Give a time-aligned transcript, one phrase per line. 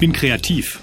[0.00, 0.80] bin kreativ.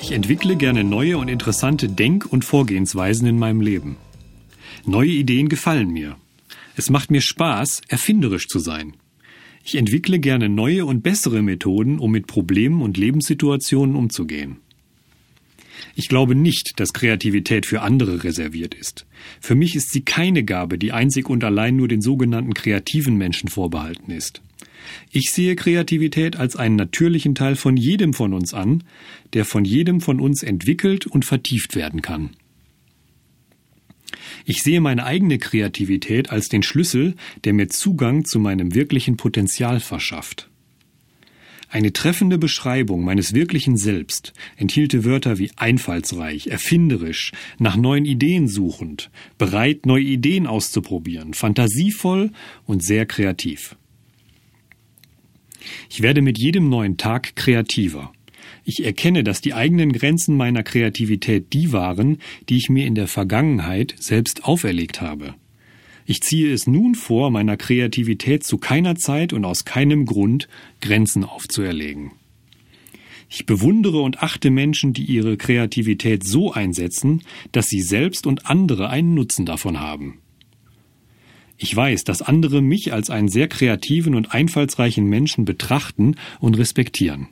[0.00, 3.96] Ich entwickle gerne neue und interessante Denk- und Vorgehensweisen in meinem Leben.
[4.86, 6.16] Neue Ideen gefallen mir.
[6.74, 8.94] Es macht mir Spaß, erfinderisch zu sein.
[9.62, 14.56] Ich entwickle gerne neue und bessere Methoden, um mit Problemen und Lebenssituationen umzugehen.
[15.94, 19.04] Ich glaube nicht, dass Kreativität für andere reserviert ist.
[19.38, 23.50] Für mich ist sie keine Gabe, die einzig und allein nur den sogenannten kreativen Menschen
[23.50, 24.40] vorbehalten ist.
[25.10, 28.84] Ich sehe Kreativität als einen natürlichen Teil von jedem von uns an,
[29.32, 32.30] der von jedem von uns entwickelt und vertieft werden kann.
[34.44, 39.80] Ich sehe meine eigene Kreativität als den Schlüssel, der mir Zugang zu meinem wirklichen Potenzial
[39.80, 40.50] verschafft.
[41.74, 49.10] Eine treffende Beschreibung meines wirklichen Selbst enthielte Wörter wie einfallsreich, erfinderisch, nach neuen Ideen suchend,
[49.38, 52.30] bereit, neue Ideen auszuprobieren, fantasievoll
[52.64, 53.76] und sehr kreativ.
[55.90, 58.12] Ich werde mit jedem neuen Tag kreativer.
[58.64, 63.08] Ich erkenne, dass die eigenen Grenzen meiner Kreativität die waren, die ich mir in der
[63.08, 65.34] Vergangenheit selbst auferlegt habe.
[66.06, 70.48] Ich ziehe es nun vor, meiner Kreativität zu keiner Zeit und aus keinem Grund
[70.80, 72.12] Grenzen aufzuerlegen.
[73.30, 78.90] Ich bewundere und achte Menschen, die ihre Kreativität so einsetzen, dass sie selbst und andere
[78.90, 80.18] einen Nutzen davon haben.
[81.56, 87.28] Ich weiß, dass andere mich als einen sehr kreativen und einfallsreichen Menschen betrachten und respektieren.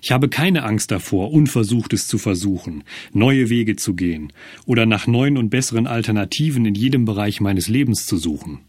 [0.00, 4.32] Ich habe keine Angst davor, Unversuchtes zu versuchen, neue Wege zu gehen
[4.66, 8.60] oder nach neuen und besseren Alternativen in jedem Bereich meines Lebens zu suchen.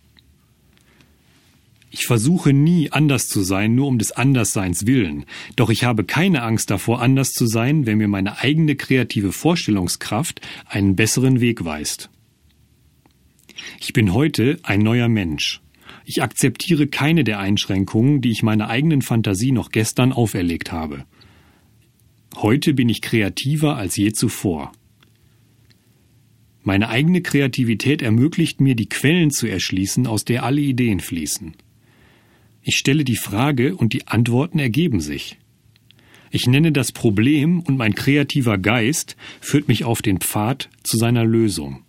[1.89, 6.41] Ich versuche nie anders zu sein, nur um des Andersseins willen, doch ich habe keine
[6.41, 12.09] Angst davor, anders zu sein, wenn mir meine eigene kreative Vorstellungskraft einen besseren Weg weist.
[13.79, 15.61] Ich bin heute ein neuer Mensch.
[16.05, 21.05] Ich akzeptiere keine der Einschränkungen, die ich meiner eigenen Fantasie noch gestern auferlegt habe.
[22.35, 24.71] Heute bin ich kreativer als je zuvor.
[26.63, 31.55] Meine eigene Kreativität ermöglicht mir, die Quellen zu erschließen, aus der alle Ideen fließen.
[32.61, 35.37] Ich stelle die Frage und die Antworten ergeben sich.
[36.31, 41.25] Ich nenne das Problem und mein kreativer Geist führt mich auf den Pfad zu seiner
[41.25, 41.83] Lösung.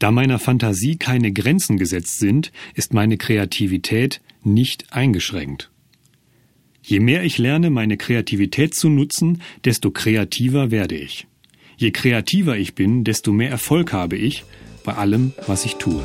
[0.00, 5.70] Da meiner Fantasie keine Grenzen gesetzt sind, ist meine Kreativität nicht eingeschränkt.
[6.82, 11.26] Je mehr ich lerne, meine Kreativität zu nutzen, desto kreativer werde ich.
[11.76, 14.44] Je kreativer ich bin, desto mehr Erfolg habe ich
[14.84, 16.02] bei allem, was ich tue.